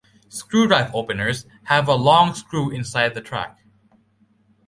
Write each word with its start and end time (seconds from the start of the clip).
Screw 0.29 0.67
drive 0.67 0.95
openers 0.95 1.45
have 1.65 1.87
a 1.87 1.93
long 1.93 2.33
screw 2.33 2.71
inside 2.71 3.13
the 3.13 3.21
track. 3.21 3.59